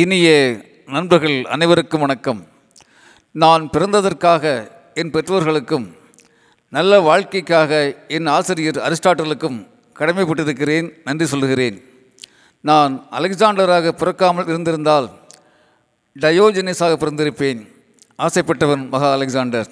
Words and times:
இனிய 0.00 0.28
நண்பர்கள் 0.86 1.44
அனைவருக்கும் 1.44 2.00
வணக்கம். 2.00 2.46
நான் 3.32 3.70
பிறந்ததற்காக 3.72 4.70
என் 4.94 5.10
பெற்றோர்களுக்கும் 5.10 5.86
நல்ல 6.68 7.00
வாழ்க்கைக்காக 7.00 7.70
என் 8.08 8.26
ஆசிரியர் 8.26 8.76
அரிஸ்டாட்டலுக்கும் 8.76 9.66
கடமைப்பட்டிருக்கிறேன் 9.98 10.88
நன்றி 11.04 11.26
சொல்லுகிறேன். 11.26 11.76
நான் 12.60 13.06
அலெக்சாண்டராக 13.10 13.92
பிறக்காமல் 13.92 14.46
இருந்திருந்தால் 14.46 15.08
டயோஜெனிஸாக 16.20 16.98
பிறந்திருப்பேன் 17.02 17.62
ஆசைப்பட்டவன் 18.18 18.88
மகா 18.88 19.12
அலெக்சாண்டர். 19.12 19.70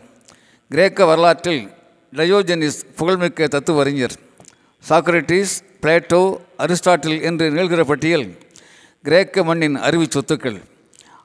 கிரேக்க 0.70 1.04
வரலாற்றில் 1.04 1.70
டயோஜெனிஸ் 2.12 2.80
புகழ்மிக்க 2.96 3.48
தத்துவ 3.48 3.80
அறிஞர் 3.80 4.16
சாக்ரட்டிஸ் 4.88 5.56
பிளேட்டோ 5.82 6.36
அரிஸ்டாட்டில் 6.58 7.22
என்று 7.22 7.50
நிகழ்கிற 7.50 7.84
பட்டியல் 7.84 8.26
கிரேக்க 9.06 9.44
மண்ணின் 9.44 9.74
அருவி 9.76 10.06
சொத்துக்கள். 10.06 10.60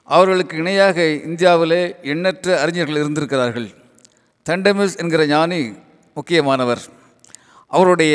அவர்களுக்கு 0.04 0.56
இணையாக 0.56 1.04
இந்தியாவிலே 1.28 1.94
எண்ணற்ற 2.02 2.60
அறிஞர்கள் 2.60 2.98
இருந்திருக்கிறார்கள். 3.02 3.68
தண்டமிஸ் 4.48 4.96
என்கிற 4.96 5.26
ஞானி 5.26 5.72
முக்கியமானவர். 6.14 6.82
அவருடைய 7.66 8.14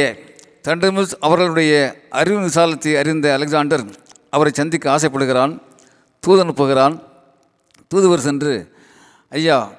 தண்டமிஸ் 0.68 1.14
அவர்களுடைய 1.20 1.74
அறிவு 2.10 2.40
விசாலத்தை 2.40 2.96
அறிந்த 2.96 3.34
அலெக்சாண்டர் 3.34 3.84
அவரை 4.30 4.52
சந்திக்க 4.56 4.96
ஆசைப்படுகிறான் 4.96 5.60
தூது 6.20 6.44
அனுப்புகிறான். 6.46 7.00
தூதுவர் 7.88 8.26
சென்று 8.28 8.54
ஐயா 9.30 9.72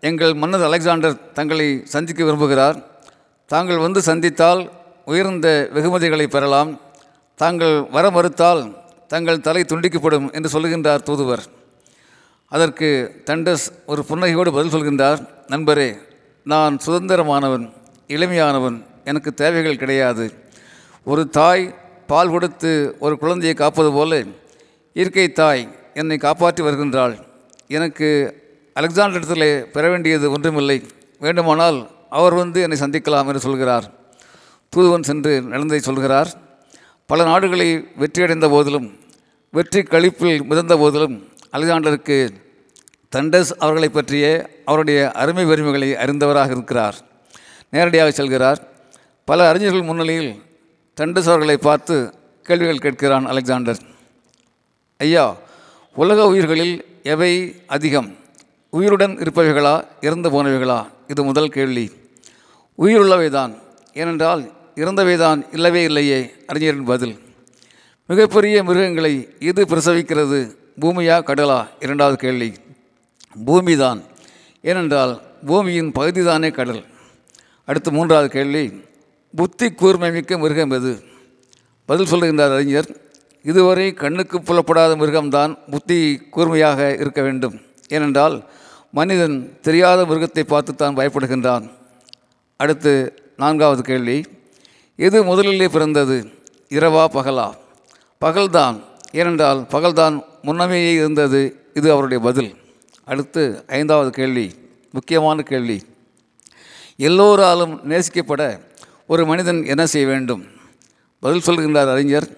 எங்கள் 0.00 0.34
மன்னர் 0.34 0.62
அலெக்சாண்டர் 0.62 1.32
தங்களை 1.32 1.68
சந்திக்க 1.84 2.24
விரும்புகிறார். 2.24 2.82
தாங்கள் 3.46 3.76
வந்து 3.76 4.02
சந்தித்தால் 4.02 4.70
உயர்ந்த 5.04 5.68
வெகுமதிகளை 5.74 6.26
பெறலாம். 6.26 6.80
தாங்கள் 7.34 7.76
வர 7.90 8.10
மறுத்தால் 8.10 8.64
தங்கள் 9.14 9.44
தலை 9.46 9.62
துண்டிக்கப்படும் 9.70 10.28
என்று 10.36 10.48
சொல்லுகின்றார் 10.54 11.06
தூதுவர். 11.08 11.42
அதற்கு 12.52 12.88
தண்டஸ் 13.28 13.66
ஒரு 13.90 14.02
புன்னகையோடு 14.08 14.50
பதில் 14.56 14.74
சொல்கின்றார் 14.74 15.20
நண்பரே 15.52 15.90
நான் 16.52 16.74
சுதந்திரமானவன் 16.86 17.64
இளமையானவன் 18.14 18.76
எனக்கு 19.10 19.30
தேவைகள் 19.42 19.80
கிடையாது. 19.82 20.24
ஒரு 21.10 21.22
தாய் 21.38 21.64
பால் 22.10 22.32
கொடுத்து 22.34 22.70
ஒரு 23.04 23.14
குழந்தையை 23.22 23.54
காப்பது 23.62 23.90
போல 23.96 24.18
இயற்கை 24.98 25.26
தாய் 25.40 25.62
என்னை 26.00 26.16
காப்பாற்றி 26.26 26.62
வருகின்றாள். 26.66 27.14
எனக்கு 27.76 28.08
அலெக்சாண்டரிடத்திலே 28.80 29.52
பெற 29.74 29.84
வேண்டியது 29.92 30.26
ஒன்றுமில்லை. 30.36 30.78
வேண்டுமானால் 31.24 31.78
அவர் 32.18 32.34
வந்து 32.42 32.58
என்னை 32.64 32.78
சந்திக்கலாம் 32.84 33.28
என்று 33.30 33.46
சொல்கிறார். 33.46 33.86
தூதுவன் 34.72 35.08
சென்று 35.10 35.34
நடந்ததை 35.52 35.82
சொல்கிறார். 35.88 36.30
பல 37.10 37.24
நாடுகளை 37.30 37.70
வெற்றியடைந்த 38.02 38.46
போதிலும் 38.56 38.90
வெற்றி 39.54 39.80
கழிப்பில் 39.80 40.44
மிதந்த 40.44 40.76
போதிலும் 40.76 41.28
அலெக்சாண்டருக்கு 41.52 42.28
தண்டஸ் 43.16 43.50
அவர்களை 43.58 43.88
பற்றிய 43.88 44.50
அவருடைய 44.64 45.10
அருமை 45.10 45.44
பெருமைகளை 45.44 45.92
அறிந்தவராக 45.92 46.50
இருக்கிறார். 46.50 46.94
நேரடியாக 47.70 48.22
செல்கிறார். 48.22 48.56
பல 49.24 49.48
அறிஞர்கள் 49.48 49.82
முன்னிலையில் 49.82 50.42
தண்டஸ் 50.96 51.30
அவர்களை 51.30 51.56
பார்த்து 51.56 52.14
கேள்விகள் 52.42 52.92
கேட்கிறான் 52.92 53.24
அலெக்சாண்டர். 53.24 53.78
ஐயா 54.98 55.36
உலக 55.94 56.26
உயிர்களில் 56.26 57.00
எவை 57.02 57.62
அதிகம்? 57.66 58.16
உயிருடன் 58.70 59.18
இருப்பவைகளா? 59.18 59.84
இறந்து 60.00 60.30
போனவைகளா? 60.30 60.86
இது 61.08 61.24
முதல் 61.24 61.48
கேள்வி. 61.48 61.92
உயிருள்ளவைதான். 62.78 63.58
ஏனென்றால் 63.94 64.52
இறந்தவைதான் 64.74 65.46
இல்லவே 65.52 65.82
இல்லையே 65.82 66.32
அறிஞரின் 66.46 66.84
பதில். 66.84 67.23
மிகப்பெரிய 68.06 68.64
மிருகங்களை 68.64 69.28
எது 69.38 69.64
பிரசவிக்கிறது? 69.64 70.56
பூமியா 70.80 71.22
கடலா? 71.22 71.68
இரண்டாவது 71.80 72.16
கேள்வி. 72.16 72.52
பூமிதான். 73.46 74.02
ஏனென்றால் 74.62 75.22
பூமியின் 75.46 75.92
பகுதிதானே 75.92 76.50
கடல். 76.50 76.84
அடுத்து 77.64 77.92
மூன்றாவது 77.92 78.28
கேள்வி. 78.28 78.82
புத்தி 79.36 79.72
கூர்மை 79.72 80.10
மிக்க 80.10 80.38
மிருகம் 80.38 80.70
எது? 80.70 81.02
பதில் 81.84 82.06
சொல்லுகின்றார் 82.06 82.54
அறிஞர் 82.54 82.96
இதுவரை 83.42 83.94
கண்ணுக்கு 83.94 84.42
புலப்படாத 84.42 84.96
மிருகம்தான் 84.96 85.58
புத்தி 85.70 86.16
கூர்மையாக 86.30 86.96
இருக்க 87.00 87.22
வேண்டும். 87.22 87.60
ஏனென்றால் 87.88 88.44
மனிதன் 88.90 89.58
தெரியாத 89.62 90.04
மிருகத்தை 90.04 90.42
பார்த்து 90.42 90.74
தான் 90.74 90.96
பயப்படுகின்றான். 90.96 91.70
அடுத்து 92.56 93.22
நான்காவது 93.36 93.82
கேள்வி. 93.82 94.24
எது 94.96 95.24
முதலிலே 95.24 95.68
பிறந்தது? 95.68 96.28
இரவா 96.68 97.06
பகலா? 97.12 97.62
பகல்தான். 98.20 98.76
ஏனென்றால் 99.12 99.60
பகல்தான் 99.70 100.22
முன்னமேயே 100.42 100.92
இருந்தது. 100.92 101.70
இது 101.74 101.92
அவருடைய 101.92 102.22
பதில். 102.24 102.56
அடுத்து 103.04 103.64
ஐந்தாவது 103.66 104.10
கேள்வி 104.10 104.46
முக்கியமான 104.92 105.42
கேள்வி. 105.42 105.82
எல்லோராலும் 106.96 107.80
நேசிக்கப்பட 107.90 108.60
ஒரு 109.06 109.26
மனிதன் 109.26 109.64
என்ன 109.64 109.86
செய்ய 109.86 110.06
வேண்டும்? 110.06 110.42
பதில் 111.20 111.46
சொல்கின்றார் 111.46 111.90
அறிஞர். 111.92 112.28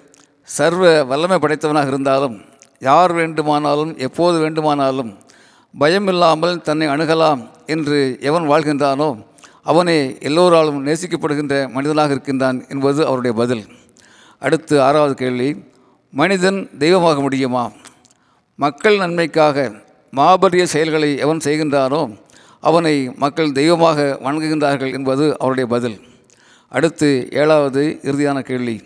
சர்வ 0.42 1.04
வல்லமை 1.04 1.38
படைத்தவனாக 1.38 1.86
இருந்தாலும் 1.86 2.40
யார் 2.80 3.12
வேண்டுமானாலும் 3.12 3.96
எப்போது 3.98 4.38
வேண்டுமானாலும் 4.38 5.18
பயமில்லாமல் 5.80 6.60
தன்னை 6.60 6.86
அணுகலாம் 6.88 7.48
என்று 7.66 8.18
எவன் 8.20 8.48
வாழ்கின்றானோ 8.50 9.08
அவனே 9.62 10.16
எல்லோராலும் 10.20 10.86
நேசிக்கப்படுகின்ற 10.86 11.70
மனிதனாக 11.70 12.10
இருக்கின்றான் 12.10 12.64
என்பது 12.68 13.06
அவருடைய 13.06 13.36
பதில். 13.36 13.64
அடுத்து 14.38 14.82
ஆறாவது 14.82 15.14
கேள்வி 15.14 15.64
மனிதன் 16.10 16.70
தெய்வமாக 16.78 17.20
முடியுமா? 17.20 17.72
மக்கள் 18.56 18.96
நன்மைக்காக 18.96 19.72
மாபரிய 20.16 20.62
செயல்களை 20.62 21.16
எவன் 21.16 21.38
செய்கின்றானோ 21.38 22.16
அவனை 22.60 23.12
மக்கள் 23.16 23.52
தெய்வமாக 23.52 24.18
வணங்குகின்றார்கள் 24.22 24.92
என்பது 24.92 25.38
அவருடைய 25.38 25.70
பதில். 25.70 26.00
அடுத்து 26.68 27.28
ஏழாவது 27.32 27.98
இறுதியான 28.02 28.40
கேள்வி 28.40 28.82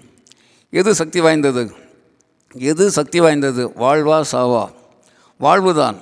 எது 0.71 0.95
சக்தி 0.95 1.21
வாய்ந்தது? 1.21 1.73
எது 2.55 2.91
சக்தி 2.91 3.21
வாய்ந்தது? 3.21 3.69
வாழ்வா 3.69 4.25
சாவா? 4.33 4.71
வாழ்வுதான். 5.39 5.97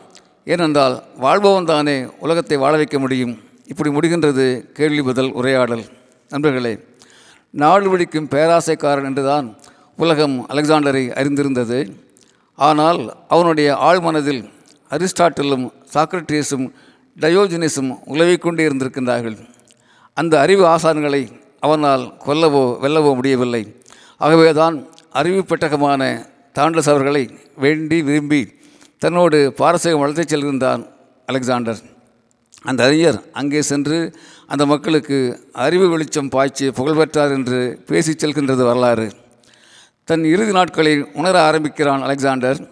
ஏனென்றால் 0.44 1.02
வாழ்பவன் 1.16 1.64
தானே 1.64 2.06
உலகத்தை 2.18 2.56
வாழ 2.56 2.76
வைக்க 2.76 2.98
முடியும். 2.98 3.40
இப்படி 3.66 3.90
முடிகின்றது 3.90 4.72
கேள்வி 4.72 5.02
பதில் 5.02 5.32
உரையாடல். 5.32 5.84
நண்பர்களே 6.28 6.78
நாடு 7.60 7.86
பிடிக்கும் 7.90 8.28
பேராசைக்காரன் 8.34 9.08
என்றுதான் 9.08 9.46
உலகம் 10.02 10.34
அலெக்சாண்டரை 10.48 11.02
அறிந்திருந்தது. 11.20 11.78
ஆனால் 12.58 13.00
அவனுடைய 13.34 13.68
ஆழ்மனதில் 13.88 14.42
அரிஸ்டாட்டிலும் 14.94 15.64
சாக்ரட்டிஸும் 15.94 16.66
டயோஜினிஸும் 17.16 17.90
உலவிக்கொண்டே 18.12 18.64
இருந்திருக்கின்றார்கள். 18.68 19.36
அந்த 20.16 20.34
அறிவு 20.44 20.64
ஆசான்களை 20.74 21.22
அவனால் 21.66 22.04
கொல்லவோ 22.26 22.62
வெல்லவோ 22.84 23.12
முடியவில்லை. 23.18 23.62
ஆகவேதான் 24.26 24.76
அறிவு 25.20 25.40
பெட்டகமான 25.50 26.02
தாண்டஸ் 26.58 26.90
அவர்களை 26.92 27.24
வேண்டி 27.64 27.98
விரும்பி 28.08 28.42
தன்னோடு 29.04 29.38
பாரசீகம் 29.60 30.02
வளர்த்துச் 30.02 30.32
செல்கின்றான் 30.34 30.84
அலெக்சாண்டர். 31.28 31.80
அந்த 32.62 32.84
அறிஞர் 32.84 33.22
அங்கே 33.32 33.62
சென்று 33.62 34.14
அந்த 34.46 34.66
மக்களுக்கு 34.66 35.18
அறிவு 35.52 35.88
வெளிச்சம் 35.88 36.28
பாய்ச்சி 36.28 36.70
புகழ்பெற்றார் 36.70 37.30
என்று 37.30 37.82
பேசிச் 37.86 38.24
செல்கின்றது 38.24 38.62
வரலாறு. 38.70 39.12
தன் 40.04 40.24
இறுதி 40.24 40.52
நாட்களை 40.52 41.02
உணர 41.12 41.42
ஆரம்பிக்கிறான் 41.42 42.02
அலெக்சாண்டர். 42.02 42.70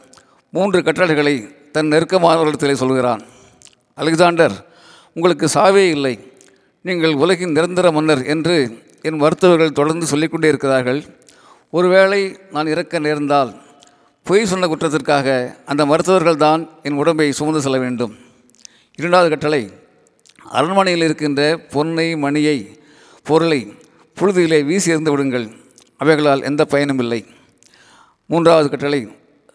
மூன்று 0.51 0.83
கட்டளைகளை 0.83 1.55
தன் 1.73 1.93
நெருக்கமானவர்களிடத்திலே 1.93 2.73
சொல்கிறான். 2.73 3.23
அலெக்சாண்டர் 3.95 4.67
உங்களுக்கு 5.13 5.47
சாவே 5.55 5.91
இல்லை. 5.91 6.15
நீங்கள் 6.83 7.15
உலகின் 7.15 7.53
நிரந்தர 7.53 7.91
மன்னர் 7.91 8.25
என்று 8.25 8.85
என் 9.03 9.17
மருத்துவர்கள் 9.17 9.73
தொடர்ந்து 9.73 10.07
சொல்லிக்கொண்டே 10.07 10.49
இருக்கிறார்கள். 10.49 11.05
ஒருவேளை 11.71 12.37
நான் 12.51 12.67
இறக்க 12.67 12.99
நேர்ந்தால் 12.99 13.65
பொய் 14.23 14.47
சொன்ன 14.47 14.67
குற்றத்திற்காக 14.67 15.57
அந்த 15.67 15.87
மருத்துவர்கள் 15.87 16.37
தான் 16.37 16.69
என் 16.83 16.93
உடம்பை 16.93 17.33
சுமந்து 17.33 17.60
செல்ல 17.60 17.78
வேண்டும். 17.78 18.15
இரண்டாவது 18.97 19.31
கட்டளை 19.31 19.71
அரண்மனையில் 20.51 21.03
இருக்கின்ற 21.03 21.60
பொன்னை 21.71 22.19
மணியை 22.19 22.81
பொருளை 23.22 23.72
புழுதியிலே 24.21 24.65
வீசி 24.65 24.91
எறிந்து 24.91 25.10
விடுங்கள். 25.10 25.51
அவைகளால் 25.98 26.43
எந்த 26.43 26.65
பயனும் 26.65 26.98
இல்லை. 26.98 27.25
மூன்றாவது 28.27 28.71
கட்டளை 28.71 29.09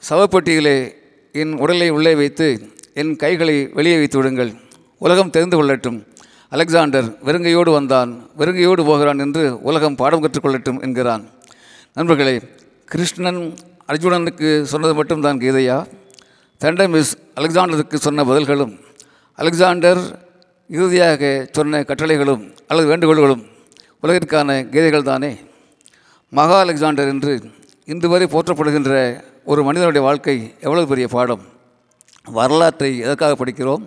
சவப்பெட்டியிலே 0.10 0.92
என் 1.32 1.54
உடலை 1.54 1.90
உள்ளே 1.90 2.16
வைத்து 2.16 2.70
என் 2.94 3.16
கைகளை 3.16 3.68
வெளியே 3.68 3.98
வைத்து 3.98 4.18
விடுங்கள். 4.18 4.54
உலகம் 4.98 5.30
தெரிந்து 5.30 5.64
கொள்ளட்டும். 5.64 6.08
அலெக்சாண்டர் 6.50 7.10
வெறுங்கையோடு 7.26 7.72
வந்தான். 7.72 8.30
வெறுங்கையோடு 8.38 8.86
போகிறான் 8.86 9.20
என்று 9.20 9.62
உலகம் 9.62 9.96
பாடம் 9.96 10.24
கற்றுக்கொள்ளட்டும் 10.24 10.82
என்கிறான். 10.82 11.30
நண்பர்களே 11.94 12.42
கிருஷ்ணன் 12.86 13.54
அர்ஜுனனுக்கு 13.88 14.62
சொன்னது 14.62 14.94
மட்டும்தான் 14.94 15.38
கீதையா? 15.38 15.86
தண்டமிஸ் 16.60 17.14
அலெக்சாண்டருக்கு 17.36 17.96
சொன்ன 17.96 18.24
பதில்களும் 18.24 18.80
அலெக்சாண்டர் 19.36 20.30
இறுதியாக 20.76 21.48
சொன்ன 21.52 21.82
கட்டளைகளும் 21.82 22.44
அல்லது 22.68 22.88
வேண்டுகோள்களும் 22.92 23.44
உலகிற்கான 24.04 24.70
கீதைகள் 24.70 25.04
தானே 25.04 25.38
மகா 26.30 26.60
அலெக்சாண்டர் 26.60 27.08
என்று 27.08 27.34
இன்று 27.86 28.10
வரை 28.10 28.28
போற்றப்படுகின்ற 28.28 29.24
ஒரு 29.44 29.64
மனிதனுடைய 29.64 30.06
வாழ்க்கை 30.08 30.36
எவ்வளவு 30.62 30.88
பெரிய 30.88 31.08
பாடம்? 31.08 31.44
வரலாற்றை 32.32 32.98
எதற்காக 32.98 33.46
படிக்கிறோம்? 33.46 33.84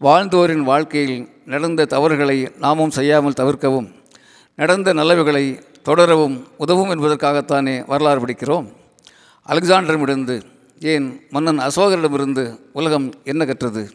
வாழ்ந்தோரின் 0.00 0.62
வாழ்க்கையில் 0.62 1.28
நடந்த 1.44 1.84
தவறுகளை 1.84 2.48
நாமும் 2.58 2.90
செய்யாமல் 2.90 3.32
தவிர்க்கவும் 3.32 3.88
நடந்த 4.54 4.94
நல்லவைகளை 4.94 5.44
தொடரவும் 5.82 6.46
உதவும் 6.56 6.90
என்பதற்காகத்தானே 6.90 7.84
வரலாறு 7.86 8.20
படிக்கிறோம்? 8.26 8.66
அலெக்சாண்டரிடமிருந்து 9.48 10.42
ஏன் 10.80 11.26
மன்னன் 11.30 11.58
அசோகரிடமிருந்து 11.58 12.44
உலகம் 12.72 13.12
என்ன 13.24 13.44
கற்றது? 13.44 13.90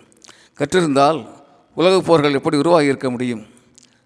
கற்றிருந்தால் 0.59 1.39
உலகப் 1.73 2.05
போர்கள் 2.05 2.33
எப்படி 2.33 2.57
உருவாகி 2.57 2.85
இருக்க 2.85 3.09
முடியும்? 3.09 3.45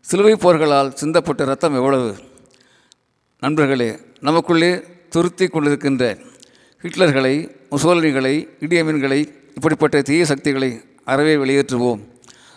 சிலுவை 0.01 0.33
போர்களால் 0.33 0.91
சிந்தப்பட்ட 1.01 1.45
ரத்தம் 1.45 1.75
எவ்வளவு? 1.75 2.15
நண்பர்களே 3.39 3.99
நமக்குள்ளே 4.19 4.83
துருத்தி 5.09 5.45
கொண்டிருக்கின்ற 5.47 6.19
ஹிட்லர்களை 6.81 7.55
முசோலினிகளை 7.71 8.47
இடியமீன்களை 8.59 9.19
இப்படிப்பட்ட 9.55 10.01
தீய 10.01 10.25
சக்திகளை 10.25 10.81
அறவே 11.05 11.35
வெளியேற்றுவோம். 11.35 11.99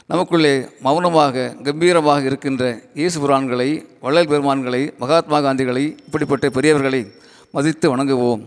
நமக்குள்ளே 0.07 0.67
மௌனமாக 0.81 1.57
கம்பீரமாக 1.63 2.23
இருக்கின்ற 2.23 2.81
இயேசு 2.95 3.21
புரான்களை 3.21 3.87
வள்ளல் 4.01 4.29
பெருமான்களை 4.29 4.99
மகாத்மா 4.99 5.41
காந்திகளை 5.41 5.97
இப்படிப்பட்ட 6.07 6.51
பெரியவர்களை 6.51 7.13
மதித்து 7.53 7.97
வணங்குவோம். 7.97 8.45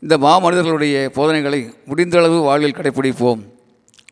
இந்த 0.00 0.18
மாமனிதர்களுடைய 0.18 1.08
போதனைகளை 1.08 1.74
முடிந்தளவு 1.88 2.38
வாழ்வில் 2.42 2.76
கடைப்பிடிப்போம். 2.76 3.42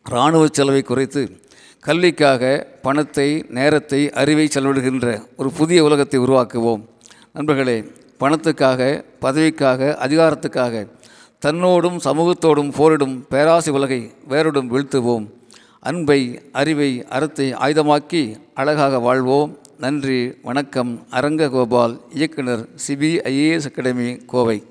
இராணுவ 0.09 0.47
செலவை 0.51 0.81
குறைத்து 0.81 1.41
கல்விக்காக 1.85 2.67
பணத்தை 2.81 3.45
நேரத்தை 3.49 4.11
அறிவை 4.11 4.47
செலவிடுகின்ற 4.47 5.23
ஒரு 5.37 5.51
புதிய 5.51 5.83
உலகத்தை 5.83 6.19
உருவாக்குவோம். 6.19 6.81
நண்பர்களே 7.33 7.83
பணத்துக்காக 8.19 9.03
பதவிக்காக 9.21 9.97
அதிகாரத்துக்காக 10.05 10.87
தன்னோடும் 11.45 11.97
சமூகத்தோடும் 12.03 12.71
போரிடும் 12.75 13.25
பேராசி 13.31 13.69
உலகை 13.69 14.11
வேரோடும் 14.29 14.69
வீழ்த்துவோம். 14.73 15.25
அன்பை 15.79 16.41
அறிவை 16.51 17.05
அறத்தை 17.09 17.53
ஆயுதமாக்கி 17.53 18.35
அழகாக 18.53 18.99
வாழ்வோம். 18.99 19.59
நன்றி 19.77 20.33
வணக்கம். 20.43 21.07
அரங்ககோபால் 21.11 21.97
இயக்குனர் 22.13 22.67
சிபிஐஏஎஸ் 22.87 23.69
அகாடமி 23.71 24.17
கோவை. 24.25 24.63